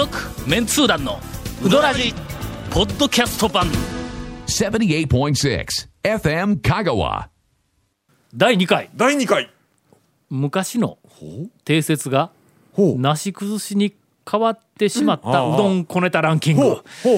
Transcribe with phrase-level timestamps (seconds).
[0.00, 0.18] 続
[0.48, 1.20] メンツー団の
[1.62, 2.14] ウドラジ
[2.70, 3.66] ポッドキャスト版。
[4.46, 5.66] 78.6
[6.02, 7.26] FM Kagawa.
[8.34, 8.88] 第2回。
[8.96, 9.50] 第2回。
[10.30, 10.96] 昔の
[11.66, 12.30] 定説が
[12.72, 12.98] ほう。
[12.98, 13.94] なし崩しに
[14.26, 17.12] 変わってしまったうどんこねたランキング、第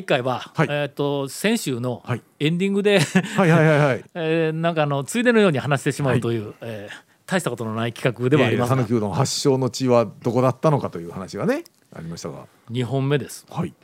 [0.00, 0.66] 1回は、はい。
[0.68, 2.22] えー、と先週のはい。
[2.40, 4.04] エンディングで、はいはいはいはい。
[4.16, 8.76] えーなんかあのついでのように話してしまうという、えー大したことのない企画ではありますが。
[8.76, 11.64] 讃岐うどん発祥の地はどこだったのかという話がね
[11.94, 12.46] ありましたが。
[12.70, 13.46] 2本目です。
[13.50, 13.74] はい。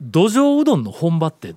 [0.00, 1.56] 土壌うどんの本場って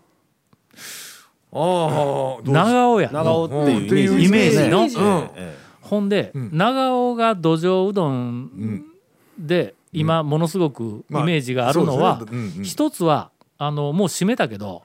[1.54, 3.55] ああ長尾や長尾って
[3.95, 4.88] いうイメージの
[5.81, 6.49] ほんで、ん。
[6.57, 8.85] 長尾が土壌うどん
[9.38, 12.26] で、今ものすごくイまあメージがあるのは、
[12.63, 14.84] 一つはあのもう閉めたけど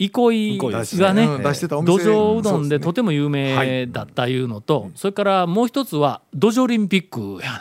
[0.00, 1.68] 憩いがね土店。
[1.68, 7.60] 壌うどんですとても有名だったいうのと、それからもう一つは土壌オリンピックや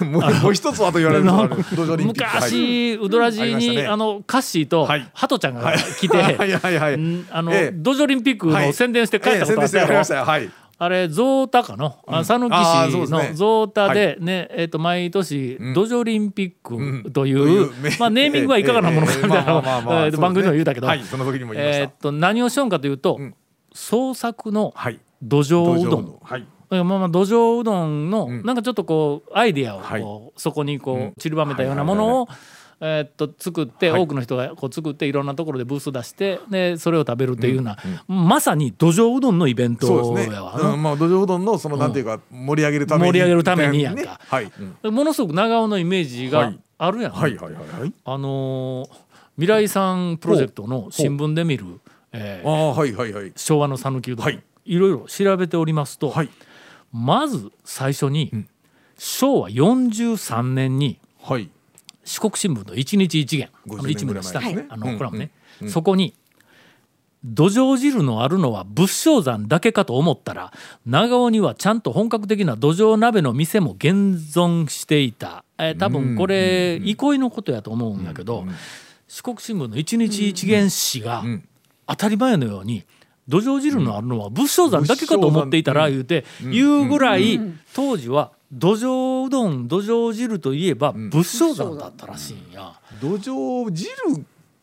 [0.00, 0.06] ね。
[0.06, 2.34] もう一つはと言われるとある土壌オリンピック。
[2.34, 3.86] 昔、ウドラジに、ね。
[3.88, 5.10] あのカッシーとはい。
[5.12, 6.16] ハトちゃんが来て、
[7.30, 7.72] あの、ええ。
[7.74, 9.94] 土壌オリンピックの宣伝して帰ったことあったやろ、
[10.38, 10.48] え
[10.82, 19.60] あれゾウタかのあ讃岐うで市のゾウタでねえっと毎年土壌オリンピックといというう めまあネーミングはいかがなものかみたいな
[20.16, 20.90] 番組でも言うたけど。
[20.90, 23.34] えっと何をしようかというとん。
[23.74, 24.98] 創作のはい。
[25.22, 26.04] 土壌うどん。
[26.06, 26.46] のはい。
[26.70, 28.42] まあまあ土壌うどんのん。
[28.42, 30.00] なんかちょっとこうアイディアをはい。
[30.00, 31.00] こうそこにこうん。
[31.08, 32.28] う散りばめたようなものを
[32.80, 37.76] えーっと作って多くの人がこう作っていろんなところでブース出してでそれを食べるっていうような
[38.08, 39.86] まさに土壌うどんのイベント
[40.18, 44.52] やわうなんまあ土壌うどんのそのなんていうか盛り上げるために盛り上げるためにやんかねはい。
[44.82, 46.58] うんものすごく長尾のイメージがはい。
[46.78, 47.92] あるやん、はいはいはいはい。
[48.04, 48.88] あのー
[49.36, 51.64] 未来さんプロジェクトの新聞で見る、
[52.12, 53.32] えーああはいはいはい。
[53.36, 54.42] 昭和の讃岐うどん、はい。
[54.66, 56.28] いろいろ調べておりますと、はい。
[56.92, 58.30] まず最初に、
[58.98, 61.48] 昭和43年にはい
[62.10, 63.50] 四国新聞の一日一元。
[63.54, 65.30] あの50一面の下ねあのうんコラムね、
[65.68, 66.14] そこに
[67.22, 70.52] 土壌汁のあるのは仏性山だけかと思ったら
[70.86, 78.44] 長尾にはちゃんと本格的な土壌鍋の店も現存していた、えー多分これ憩いのことやと思うんだけど、
[79.06, 81.44] 四国新聞の一日一元紙がん。
[81.86, 82.84] 当たり前のように
[83.30, 87.40] 土壌汁のあるのは仏性山だけかと思っていたら言うて言うぐらい
[87.72, 92.74] 当時は土壌うどん土壌汁といえば仏性山だったらしいんや。
[93.00, 93.88] 土壌汁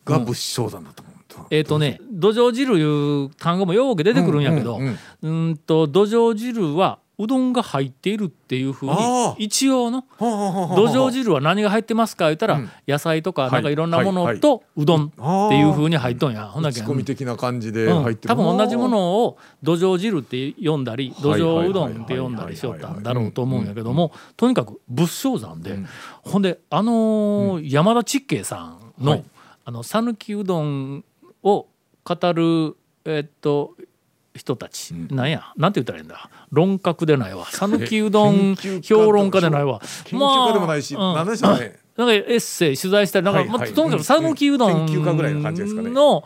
[0.03, 4.79] が仏性山だと思ったえっ、とね土壌汁いう単語もよく出てくるんやけど、
[5.21, 8.95] うんと土壌汁はうどんが入っているっていうふうに
[9.39, 10.75] 一応のはあはあはあはあ。
[10.75, 12.25] 土壌汁は何が入ってますか？
[12.25, 12.69] 言ったら、うん。
[12.87, 18.03] 野菜とかはいなんかいろんなもはいのとうどんっていうふうに入っとんや、ほんだけ仕込み的な感じでうん。
[18.03, 25.79] 入ってる多分同じものを土壌汁って読んだり土はいはいはい壌うどんって読んだりしよったんだろうと思うんやけどもとにかく仏性山で、
[26.21, 31.03] ほんであのー山田ちっけいさんの讃岐うどん
[31.41, 31.65] を
[32.03, 33.73] 語るえっと
[34.37, 35.51] 人たち、なんや？
[35.57, 36.29] なんて言ったらいいんだ？
[36.51, 37.45] 論客でないわ。
[37.51, 39.81] 讃岐うどん評論家でないわ。
[40.05, 41.79] 研究家でもないしまあうん何でしょうね。
[41.97, 43.59] なんかエッセイ取材したりなんか、はいはい。
[43.59, 45.89] まあとにかく讃岐うどんの感じですかね。
[45.89, 46.23] の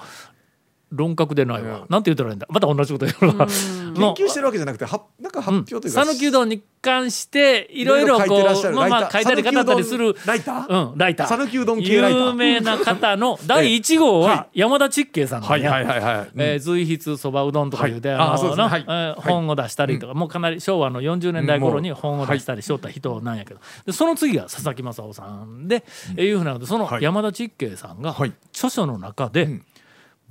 [0.92, 1.86] 論客でないわ、うん。
[1.90, 2.48] なんて言ったらいいんだ？
[2.50, 10.92] また同じこと言うわ研の究してるわけじゃなくてはなんか発表というか讃岐うどんに関していろいろこうまあまあ書いたり語ったりするライター？
[10.92, 11.28] うんライター。
[11.28, 12.26] 讃岐うどん系ライター。
[12.28, 16.30] 有名な方の第1号は山田ちっけいさんなんやはいはいはいはい。
[16.36, 18.18] えー随筆そばうどんとかいうて、はい。
[18.20, 18.64] あのね。
[18.64, 19.22] はい。
[19.22, 25.84] 本を出したりとか、もうかなり昭和の40年代頃に本を出したりしよった人なんやけど、でその次が佐々木正夫さんで、
[26.18, 27.04] えーいうふうなのでそのはい。
[27.04, 28.34] 山田ちっけいさんがはい。
[28.54, 29.62] 著書の中で「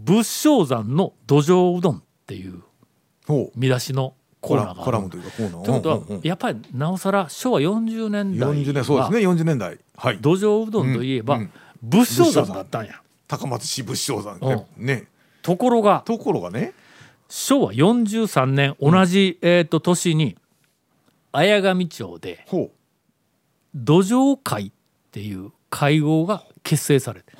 [0.02, 2.62] 仏性山の土壌うどん」っていう
[3.54, 9.18] 見出しのココーナーがあるというかことはやっぱりなおさら昭和40年代40年そうですね。
[9.18, 9.78] 40年代。
[9.96, 10.18] はい。
[10.18, 11.40] 土壌うどんといえば
[11.82, 13.02] 仏性山だったんや。
[13.28, 15.08] 高松市仏性山うね。
[15.42, 16.72] ところがところがね。
[17.28, 20.36] 昭和43年同じ、えー、と年に
[21.32, 22.44] 綾上町で
[23.74, 24.72] 土壌会っ
[25.12, 27.32] ていう会合が結成されて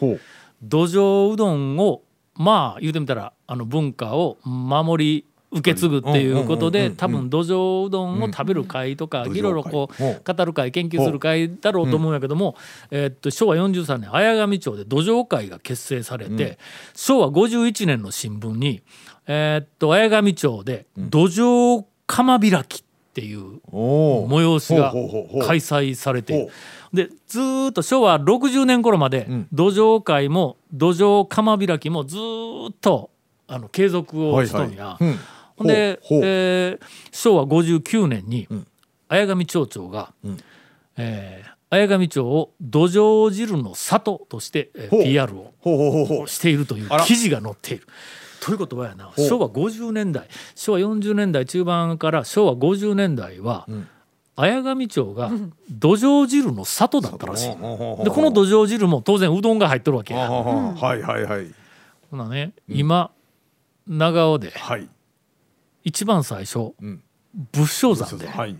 [0.63, 2.03] 土壌うどんを
[2.41, 12.57] まあ言うてみたらあの文化を守り受け継ぐっていうことで多分土壌うどんを食べる会とかうんいろいろこう語る会研究する会だろうと思うんやけども、
[12.91, 16.59] えーっと昭和43年綾上町で土壌会が結成されて、
[16.95, 18.83] 昭和51年の新聞に、
[19.27, 24.93] えーっと綾上町で土壌釜開きっていう催しが
[25.45, 26.51] 開催されてほ
[26.97, 29.49] でずーっと昭和60年頃までん。
[29.53, 33.11] 土壌会も土壌釜開きもずーっと
[33.47, 34.97] あの継続をしとんや。
[35.01, 35.19] うん。
[35.57, 38.67] ほんで、えー昭和59年にん。
[39.09, 40.37] 綾上町長が、ん。
[40.97, 47.87] えー綾上町を土壌汁の里として、PR をしているという記事が載っている。
[48.41, 49.13] ということはやな。
[49.17, 49.21] う。
[49.21, 50.27] 昭和50年代
[50.57, 53.87] 昭和40年代中盤から昭和50年代は、ん
[54.41, 55.31] 綾上町が
[55.71, 57.49] 土壌汁の里だったらしい。
[57.51, 60.31] でこの土壌汁も当然うどんが入っとるわけや。
[60.31, 61.55] はいはいはい。
[62.11, 63.11] ほなね今
[63.87, 64.89] 長尾ではい。
[65.85, 67.03] 一番最初うん。
[67.53, 68.29] 仏性山で。
[68.29, 68.57] はい。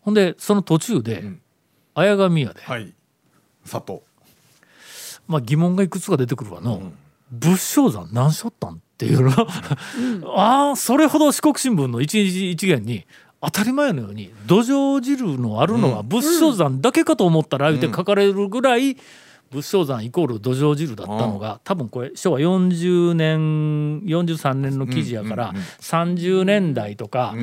[0.00, 1.40] ほんでその途中でん。
[1.94, 2.92] 綾上屋で、はい。
[3.64, 4.00] 佐藤
[5.26, 6.92] まあ、疑問がいくつか出てくるわの、
[7.30, 9.32] 仏性山何しょったんっていうの、
[10.38, 13.06] ああそれほど四国新聞の一日一元に
[13.40, 18.96] 当たり前のように土壌汁のあるのは仏性山だけかと思ったら言うて書かれるぐらい
[19.50, 27.34] 仏性山イコール土壌汁だったのが多分これ昭和40年43年の記事やから30年代とか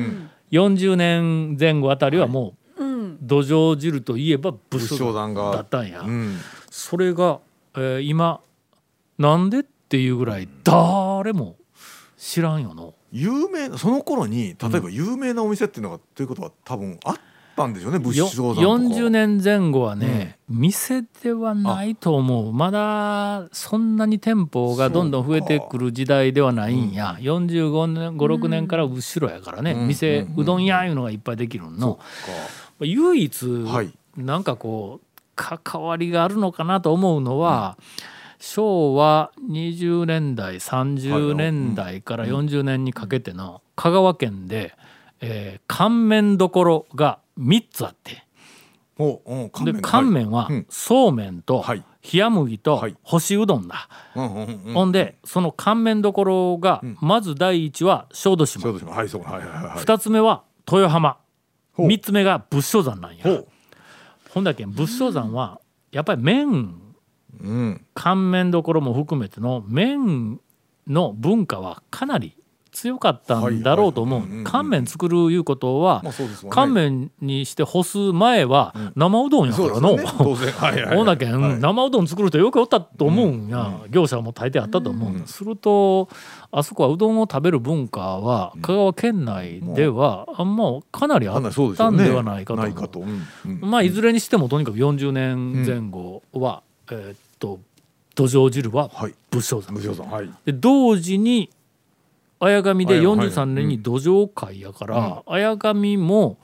[0.52, 2.84] 40年前後あたりはもう
[3.22, 6.02] 土壌汁といえば仏性山だったんや。
[6.02, 6.38] うん。
[6.70, 7.40] それが、
[7.74, 8.40] えー今
[9.16, 11.56] なんでっていうぐらい誰も
[12.18, 12.94] 知らんよの。
[13.14, 17.16] 有名なその頃に例えば有名なお店っていうのがということは多分あっ
[17.56, 22.52] たんでしょうね仏よ性山とか40年前後はね、店ではないと思う。
[22.52, 29.86] まだそんなに店舗がどんどん増えてくる時代ではないんや、45年56年から後ろやからね、うん。
[29.86, 32.00] 店、うんうどん屋いうのがいっぱいできるの、
[32.80, 33.94] 唯一、はい。
[34.16, 35.06] なんかこう
[35.36, 37.78] 関わりがあるのかなと思うのは、
[38.44, 44.74] 昭和20年代30年代から40年にかけての香川県で、
[45.22, 48.22] えー乾麺どころが3つあって。
[48.98, 49.80] で麺。
[49.82, 50.66] 乾麺はうん。
[50.68, 51.82] そうめんとはい。
[52.12, 52.94] 冷麦とはい。
[53.02, 53.88] 干しうどんだ。
[54.12, 58.62] ほんでその乾麺どころがまず第一は小豆島。
[58.62, 59.78] そうですねはいそうはいはいはいはい。
[59.78, 61.16] 2つ目は豊浜。
[61.72, 61.86] ほう。
[61.86, 63.24] 3つ目が仏性山なんや。
[64.28, 66.83] ほんだけん仏性山はやっぱり麺
[67.40, 70.40] うん乾麺どころも含めての麺
[70.86, 72.36] の文化はかなり
[72.74, 76.28] 強かったんだろうと思う、乾麺作るいうことは、まあね。
[76.50, 80.12] 乾麺にして干す前は生うどんやからの、ですよね。
[80.18, 80.52] 当然。
[80.52, 80.96] はいはいはい。
[80.96, 81.60] ほんだけん、はい。
[81.60, 86.08] 生うどん作る人よくおったと思うんや、業者も大抵あったと思うんだ、すると
[86.50, 90.42] あそこはうどんを食べる文化は香川県内ではあ。
[90.42, 91.42] んまかなりあっ
[91.76, 92.66] たんではないかと思う。
[92.66, 93.00] ないかと。
[93.00, 93.22] うん
[93.62, 97.60] うんまあいずれにしてもとにかく40年前後は、えーっと
[98.14, 99.14] 土壌汁ははい。
[99.30, 100.30] 仏性山、はい。
[100.44, 101.50] で同時に
[102.40, 103.28] 綾上ではいはい。
[103.28, 106.38] 43年に土壌会やから、綾上も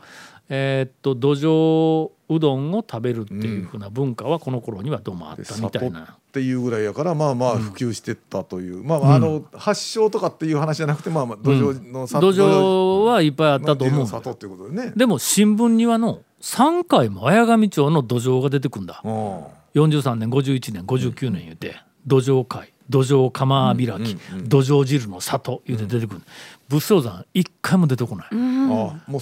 [0.49, 6.17] えーっと土壌うどんを食べるっていうふうな文化はこの頃にはどうもあったみたいな。
[6.31, 14.01] っていうぐらいやからまあまあ普及してったという、まあまああの発祥とかっていう話じゃなくてまあまあ土壌の里土壌はいっぱいあったと思う。
[14.01, 14.93] の里っていうことでね。
[14.97, 19.01] でも新聞にはの3回も綾上町の土壌が出てくんだ。
[19.05, 19.45] うん
[19.75, 21.77] 43年51年59年言うて
[22.07, 24.17] 土壌会土壌釜開き、
[24.49, 26.23] 土壌汁の里言うて出てくる、
[26.69, 28.29] 仏性山一回も出てこない、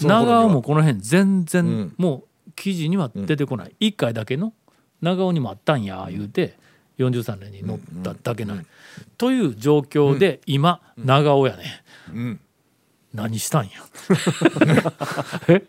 [0.03, 1.95] 長尾もこの辺全然、ん。
[1.99, 4.55] もう記事には出てこない、一回だけの
[5.03, 6.57] 長尾にもあったんや言うて
[6.99, 8.67] 43年に載っただけない、
[9.19, 12.41] という状況で今長尾やね、うん。
[13.13, 13.71] 何したんや。
[15.49, 15.63] え？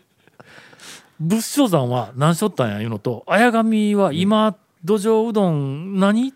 [1.20, 6.32] 仏性山は何しょったんやいうのと綾上は今土壌うどん何？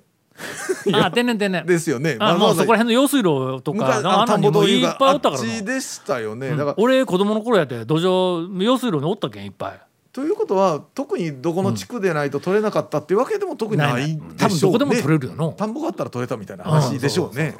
[0.92, 2.16] あ天然天然ですよね。
[2.18, 6.48] あもうそこら辺の用水路とか昔あ田んぼというかあっぱいおったからなちでしたよね。
[6.48, 9.80] うんだから俺子供の頃やって土壌用水路におったけんいっぱい。
[10.12, 14.78] ということは特にどこの地区でないと取れなかったっていうわけでも特にない多分でしょうね。
[14.78, 15.52] どこでも取れるよの。
[15.52, 17.56] 田んぼがあったら取れたみたいな話でしょうね。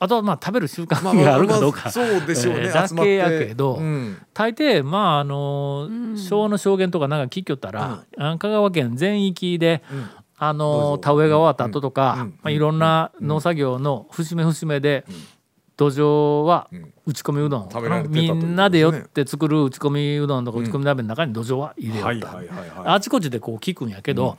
[0.00, 1.82] あとはまあ食べる習慣があるかどうか。
[1.84, 2.64] まあそうでしょうね。
[2.64, 12.20] えー集まってだけやけどうん大抵まああの昭和の証言とかなんか聞きよったら、あ香川県全域で、んあの田植えが終わった後とか、うん。
[12.20, 12.28] うん。
[12.42, 15.04] まあ、いろんな農作業の節目節目で、
[15.76, 16.92] 土壌はん。
[17.06, 18.32] 打ち込みうどん、うみことですね。
[18.32, 22.94] んなでよって作る打ち込みうどんとか打ち込み鍋の中に土壌は入れよった。
[22.94, 24.38] あちこちでこう聞くんやけど、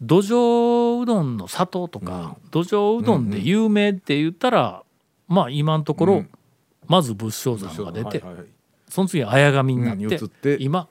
[0.00, 4.82] 土壌うどんの里とか、土壌うどんで有名って言ったら、
[5.28, 6.30] まあ今のところ、うん。
[6.86, 8.46] まず仏性山が出て、はいはいはい
[8.88, 10.88] その次綾上になって,、って今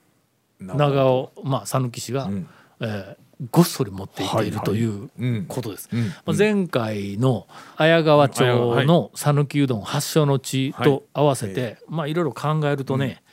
[0.62, 2.48] 長尾まあ讃岐市が、ん。
[2.80, 5.88] えーごっそり持っていっているといううんことです。
[5.94, 6.08] うん。
[6.08, 13.24] まあ、前回の綾川町の讃岐うどん発祥の地と合わせて、まあいろいろ考えるとね、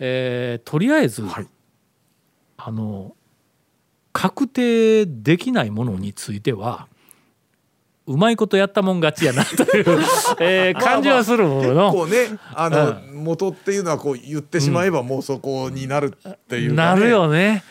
[0.00, 1.46] えーとりあえず、はい。
[2.56, 3.14] あの
[4.12, 6.88] 確定できないものについては
[8.08, 9.84] うまいことやったもん勝ちやなという、
[10.40, 11.92] えー感じはする結の。
[11.92, 12.16] 構ね
[12.54, 16.96] あの、元っていうのはこう言ってしまえばもうそこになるっていうか、ね。
[16.98, 17.62] なるよね。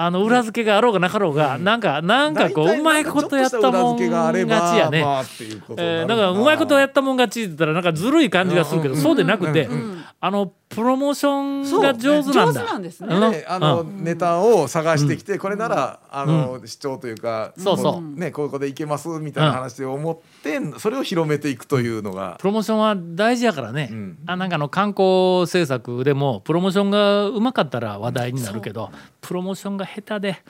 [0.00, 5.00] あの裏付けがあろうがなかろうが、なんかなんかこううまいことやったもん勝ちやね。
[5.00, 6.14] えー、るな。
[6.14, 9.00] んかうまいことやったもん勝ちって言ったらなんかずるい感じがするけど、うん。
[9.00, 10.04] そうでなくて、うん。
[10.20, 12.52] あのプロモーションが上手なんだ。
[12.52, 13.44] そうね上手なんですね。
[13.48, 14.04] あの、うん。
[14.04, 18.00] ネタを探してきて、これならあの、主張というかそうそう。
[18.00, 22.36] もねここでいけますみたいな話を思って、それを広めていくというのが。
[22.38, 24.18] プロモーションは大事やからね、うん。
[24.26, 30.42] あなんかあの観光政策でもプロモーションがうまかったら話題になるけどプロモーションが下手で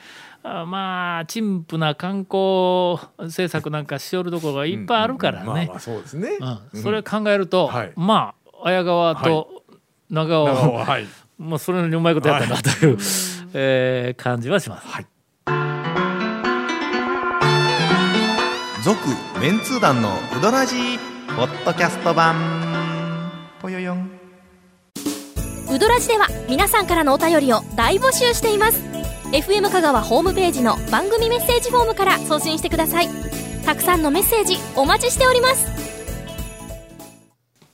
[0.43, 5.47] あまあ陳腐な観光政策なんかしよるところがいっぱいあるからね。
[5.47, 6.39] まあまあそうですね、
[6.73, 6.83] うん。
[6.83, 7.93] それ考えると、はい。
[7.97, 9.58] まあ綾川と
[10.11, 11.07] 長尾、はい。
[11.39, 12.99] まあそれなりにうまいことやったなという、
[13.55, 14.87] えー感じはします。
[18.85, 18.99] 続
[19.41, 20.99] メンツー団のウドラジー
[21.37, 22.35] ポッドキャスト版。
[23.61, 24.11] ぽよよん。
[25.71, 28.81] ウドラジでは皆さんからのお便りを大募集しています。
[29.33, 33.09] FM 香川ホームページの番組メッセージフォームから送信してください。
[33.67, 35.67] たくさんのメッセージお待ちしております。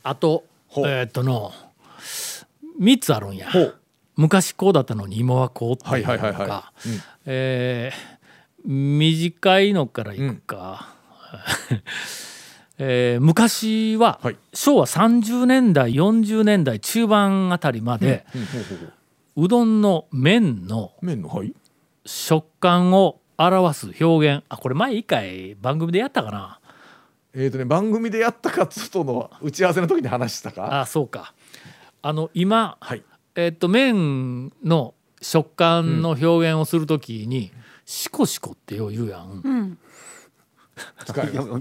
[0.03, 0.43] あと
[0.79, 1.53] えーっとの
[2.81, 3.49] 3つあるんや。
[4.17, 6.89] 昔こうだったのに今はこうっていうのはいはいはいはがい。
[6.89, 7.01] うん。
[7.27, 8.15] えー
[8.67, 10.89] 短いのからいくか、
[12.79, 14.37] えー昔ははい。
[14.53, 18.45] 昭和30年代40年代中盤あたりまで、うん。
[18.47, 21.53] ほうどんの麺の麺のはい。
[22.07, 24.45] 食感を表す表現。
[24.49, 26.61] あこれ前一回番組でやったかな。
[27.35, 30.81] えーとね、番組でやったかつとの打ち合わせの時に話したか。
[30.81, 31.35] あそうか
[32.07, 33.03] あの今、はい。
[33.35, 34.93] えっと麺の
[35.23, 37.51] 食感の表現をするときに、
[37.87, 39.79] シコシコってよう言うやん、うん。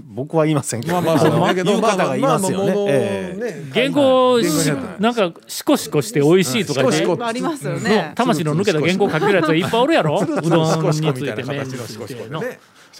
[0.04, 3.70] 僕は言いませんけど、ね、まあまあ言う方がいますよね。
[3.72, 4.38] 原稿
[5.00, 10.20] なんかシコシコして美味しいとか言ってシコシコありますよのね魂の抜けた原稿書けるやつがいっぱいおるやろ？
[10.20, 12.42] うどんについてみたいな麺についての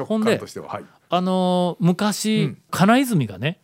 [0.07, 0.69] ほんで感としては。
[0.69, 0.85] はい。
[1.11, 2.59] あのー昔、うん。
[2.71, 3.61] 金泉がね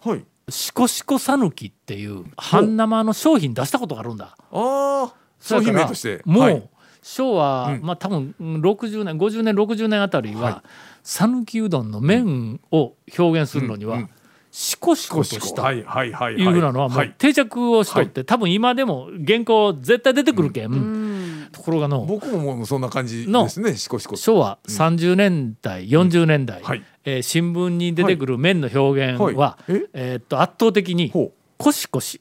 [0.51, 4.37] はいシコシコさぬきっていう半生の商品出したことがあるんだ。
[4.51, 6.23] ああ商品名として。
[6.25, 6.69] もう、はい。
[7.03, 7.83] 昭和、うん。
[7.83, 10.65] まあ多分うん60年50年60年あたりはは
[11.03, 14.11] 讃岐、うどんの麺を表現するのには、うんうん。
[14.51, 16.47] シコシコとしたいはいはいい。
[16.47, 17.09] うふうなのはもはい。
[17.09, 21.10] う定着をしとって、多分今でも原稿絶対出てくるけん、うん
[21.53, 26.83] ところがの僕ももうそんな感じのですねシコシコ昭和30年代、40年代、はい。
[27.05, 29.73] えー新聞に出てくる麺の表現は、はい。
[29.73, 29.89] え？
[29.93, 32.21] えーっと圧倒的にほコシコシ。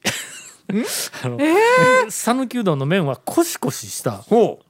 [2.10, 4.12] 讃岐うどんの麺はコシコシした。
[4.12, 4.64] うほう。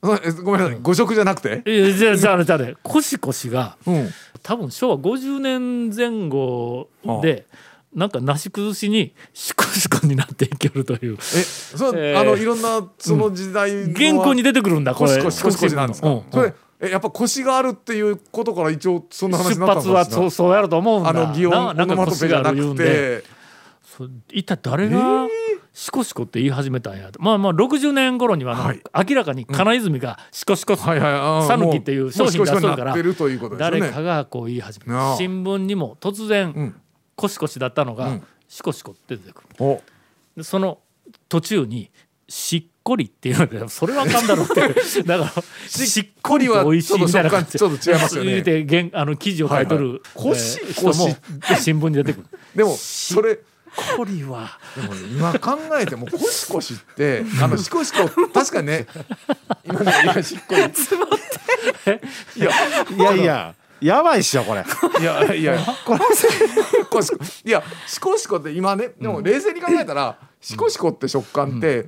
[0.00, 0.78] ごめんなさい。
[0.80, 1.62] 誤食じゃなくて？
[1.64, 4.08] えじゃあじゃあじゃあねコシコシがうん。
[4.42, 6.88] 多分昭和50年前後
[7.22, 7.46] で
[7.94, 11.14] なんかなし崩しにシコシコになっていけるという。
[11.14, 12.20] えそうえー。
[12.20, 15.22] あのいろんなその時代の原稿に出てくるんだこれ。
[15.22, 16.08] コシコシコシコシなんですか？
[16.08, 16.22] うん。
[16.30, 21.10] それえやっぱ腰があるっていうことから一応そんな話に出なった発はそうそうやると思うんだ。
[21.10, 23.22] あの擬音オななんかノマトペじゃなく腰がある言うんで。
[23.22, 23.38] て
[24.32, 25.26] 一体誰が
[25.72, 27.20] シコシコって言い始めたんやと。
[27.20, 28.80] まあまあ60年頃にははい。
[29.08, 31.12] 明らかに金泉がシコシコはいはい。
[31.14, 32.94] あー讃岐っていう商品出しとるから
[33.58, 36.74] 誰かがこう言い始めた新聞にも突う然ん
[37.18, 38.22] コシコシだったのがうん。
[38.48, 39.42] シコシコって出てく
[40.36, 40.44] る。
[40.44, 40.78] その
[41.28, 41.90] 途中に
[42.28, 44.60] しっこりっていうのでそれはあかんだろうって。
[45.02, 45.42] だから
[45.86, 48.90] しっこりと美味しいみたいな感じちょっと違いますよね。
[48.94, 50.38] あの記事を書いとる、はいはい。
[50.38, 52.26] えー新聞に出てくる。
[52.54, 53.40] でもそれ
[53.96, 54.58] こりは。
[54.76, 58.86] でもね今考えてもコシコシってあのシコシコ確かにね。
[59.64, 60.62] 今ね今しっこり。
[62.36, 62.50] いや
[62.90, 64.64] いやいややばいっしょこれ。
[65.00, 65.58] いやいや。
[65.84, 66.00] これ
[66.90, 67.50] コシコい。
[67.50, 71.86] やシコシコって今ねでも冷静に考えたら、シコシコって食感って、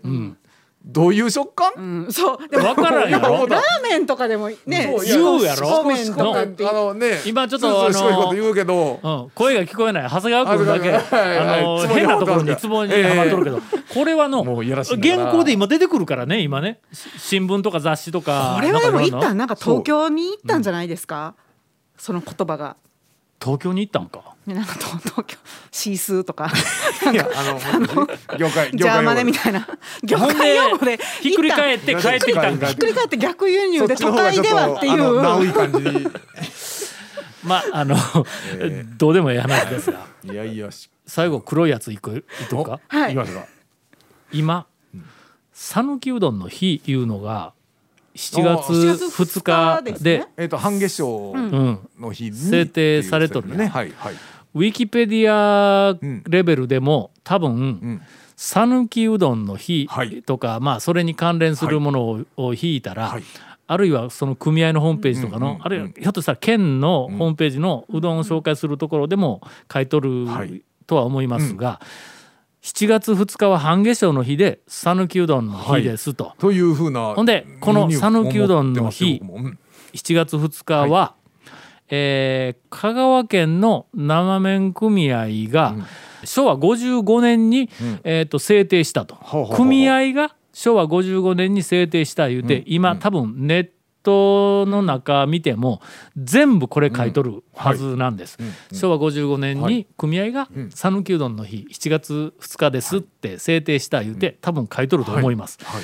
[0.83, 2.13] どういう食感、うん。
[2.13, 2.49] そう。
[2.49, 3.47] でも分からんやろ。
[3.47, 4.95] ラーメンとかでもね。
[4.97, 5.69] そう言うやろ。
[5.69, 6.67] そうめんとかって。
[6.67, 10.03] あのね今ちょっとあの言うけど、うん、声が聞こえない。
[10.05, 10.91] 長谷川君だけ。
[10.91, 11.61] はいはいはい。
[11.61, 13.61] あの変なところにツボにはまっとるけど、
[13.93, 16.81] これはのもういやらしいんだから原稿で今出てくるからね今ね。
[16.93, 18.55] し新聞とか雑誌とか。
[18.57, 21.35] これはでも一旦なんか東京に行ったんじゃないですか？
[22.01, 22.77] その言葉が。
[23.43, 24.35] 東京に行ったんか？
[24.47, 25.39] ねなんか東東京
[25.71, 26.51] シースーとか。
[27.13, 28.07] いやあの
[28.39, 29.67] 業界ジャーマネみいたいな。
[30.03, 35.49] 用語でひっくり返って帰ってきたんかひっくり返って逆輸入で都会ではっていう。
[35.49, 35.79] い感じ。
[35.79, 36.07] に
[37.45, 37.97] まああの、
[38.99, 40.07] どうでもいい話ですが。
[40.25, 40.71] いやいや。
[40.71, 42.81] し最後黒いやついくいとくか？
[42.89, 43.17] はい。
[44.33, 44.67] 今
[45.53, 47.53] 讃岐うどんの日いうのが
[48.15, 53.67] 7あ月ー2日ですでねえっと半月賞うん、の日に制定されとるね。
[53.69, 54.15] はいはい。
[54.55, 55.97] ウィキペディア
[56.29, 58.03] レベルでも多分ん。
[58.37, 60.23] 讃岐うどんの日はい。
[60.23, 63.23] とか、まあそれに関連するものを,、を引いたら、はい。
[63.67, 69.41] あるいはその組合のホームページとかの、あるいはひょっとしたら県のホームページのうどんを紹介するところでも
[69.73, 70.63] 書いとるはい。
[70.87, 71.81] とは思いますが、
[72.63, 76.35] 7月2日は半夏生の日で讃岐うどんの日ですと。
[76.39, 79.59] というふうなほんでこの讃岐うどんの日うん。
[79.95, 81.15] 7月2日は、
[81.89, 85.75] えー香川県の生麺組合が
[86.25, 87.69] 昭和55年に、
[88.05, 89.17] えー、と制定したと、
[89.57, 93.71] 組合が昭和55年に制定した言うて、今多分ネッ
[94.03, 95.81] トの中見ても
[96.17, 98.39] 全部これ書いとるはずなんです、
[98.73, 105.83] 昭和55年に組合が讃岐うどんの日7月2日ですって制定した言うて多分書いとると思います、はい。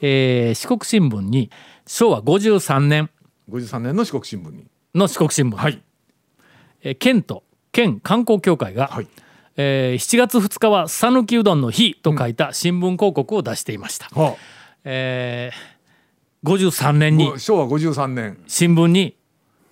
[0.00, 1.50] えー四国新聞に
[1.86, 3.10] 昭和53年。
[3.50, 4.66] 53年の四国新聞に。
[4.94, 5.82] の四国新聞、はい。
[6.82, 9.08] えー県と県観光協会が、はい。
[9.56, 14.36] えー7月2日は讃岐うどんの日と書いた新聞広告を出していました、は
[14.84, 15.77] えー
[16.44, 17.32] 53年に。
[17.34, 18.38] あ昭和53年。
[18.46, 19.16] 新聞に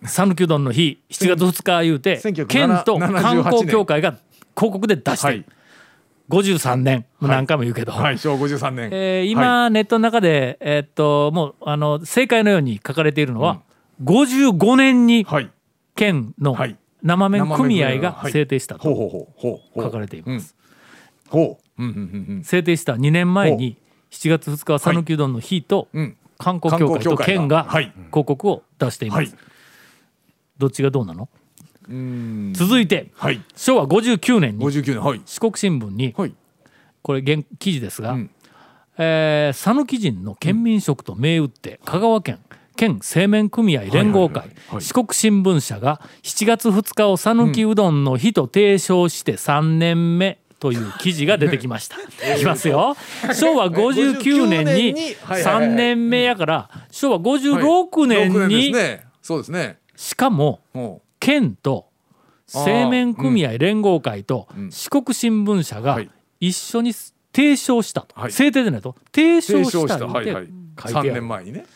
[0.04, 4.12] 讃岐うどんの日7月2日言うて1978県と観光協会が
[4.56, 5.44] 広告で出して、はい。
[6.28, 7.06] 53年。
[7.20, 8.90] 何回も言うけど、はい昭和53年。
[8.92, 13.62] えー今、ネットの中で、えーっともうあの正解のように書かれているのは、
[14.02, 15.50] 55年にはい。
[15.94, 16.76] 県のはい。
[17.02, 19.28] 生麺組合が制定したと
[19.74, 20.56] 書かれています。
[22.42, 23.76] 制定した2年前に
[24.10, 27.92] 7月2日は讃岐うどんの日とうんうん観光協会と県がはい。
[28.10, 29.18] 広告を出しています。
[29.18, 29.32] はい。
[30.58, 31.28] どっちがどうなの？
[31.88, 32.52] うん。
[32.54, 33.40] 続いてはい。
[33.56, 35.20] 昭和59年に59年はい。
[35.24, 36.34] 四国新聞にはい。
[37.02, 38.30] これ現記事ですがうん。
[38.98, 42.38] えー讃岐人の県民食と銘打って香川県
[42.76, 51.96] 県製麺組合連合会四国新聞社が7月2日を讃岐うどんの日と提唱して3年目という記事が出てきました。
[52.34, 52.96] いきますよ。
[53.34, 54.72] 昭和59年に
[55.22, 55.68] はいはいはい。
[55.68, 58.74] 3年目やから昭和56年6に
[59.22, 59.78] そうですね。
[59.96, 61.86] しかもも県と
[62.46, 64.70] 製麺組合連合会とうん。
[64.70, 66.10] 四国新聞社がはい。
[66.38, 66.92] 一緒に
[67.34, 68.32] 提唱したと、はい。
[68.32, 69.98] 制定でないと提う唱しした。
[69.98, 70.22] たは
[70.76, 71.66] いはい言うて書いてあ3る年前にね。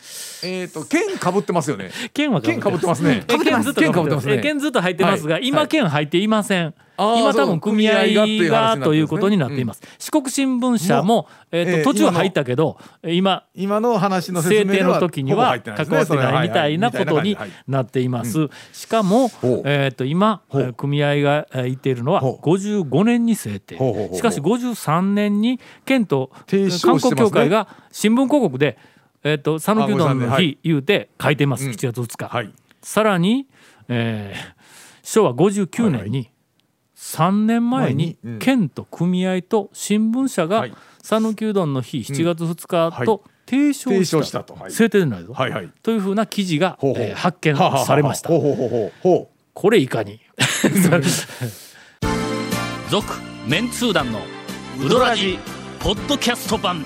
[0.43, 1.91] えっと県かぶってますよね。
[2.13, 3.23] 県は県かぶってますね。
[3.27, 5.47] え県ずっと県かぶってますずっと入ってますが、はい。
[5.47, 6.73] 今県入っていません。
[6.97, 9.81] あー今多分組合組合がということになっています。
[9.97, 17.37] 四国新聞社もえっ、えーと途中入ったけど今今の話の説制定の時には関わってないみたいなことに
[17.67, 18.49] なっています。
[18.71, 19.31] しかも
[19.65, 20.41] えっと今
[20.77, 22.45] 組合がえー言っているのはほう。
[22.45, 23.77] 55年に制定。
[24.13, 28.77] しかし53年に県と観光協会が新聞広告で
[29.23, 31.65] えっと讃岐うどんのあ53年日言うて書いています。
[31.65, 31.71] うん。
[31.71, 32.27] 7月2日。
[32.27, 32.51] はい。
[32.81, 33.47] さらに、
[33.87, 34.61] えー
[35.03, 36.29] 昭和59はいは年に
[36.95, 40.73] 3年前に県と組合と新聞社がはい。
[41.01, 43.05] 讃岐うどんの日7月2日はい。
[43.05, 44.53] と提唱提した,、唱したと。
[44.53, 44.71] はい。
[44.71, 45.69] 制定でないぞ、はいはい。
[45.81, 47.03] というふうな記事が、ほうほう。
[47.03, 48.29] えー発見されました。
[48.29, 48.91] ほうほうほうほう。
[49.01, 50.19] ほこれいかに？
[52.89, 53.05] 続
[53.47, 54.19] メンツー団の
[54.85, 55.39] ウドラジ
[55.79, 56.85] ポッドキャスト版